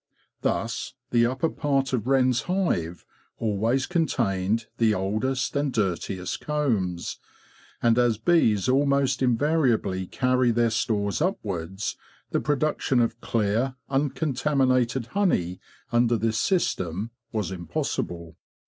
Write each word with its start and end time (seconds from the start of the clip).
Thus 0.41 0.95
the 1.11 1.27
upper 1.27 1.47
part 1.47 1.93
of 1.93 2.07
Wren's 2.07 2.41
hive 2.49 3.05
always 3.37 3.85
contained 3.85 4.65
the 4.79 4.95
oldest 4.95 5.55
and 5.55 5.71
dirtiest 5.71 6.41
combs, 6.43 7.19
and 7.83 7.99
as 7.99 8.17
bees 8.17 8.67
almost 8.67 9.21
invariably 9.21 10.07
carry 10.07 10.49
their 10.49 10.71
stores 10.71 11.21
upwards, 11.21 11.97
the 12.31 12.41
production 12.41 12.99
of 12.99 13.21
clear, 13.21 13.75
uncontaminated 13.91 15.05
honey 15.13 15.59
under 15.91 16.17
this 16.17 16.39
system 16.39 17.11
was 17.31 17.51
impossible. 17.51 18.35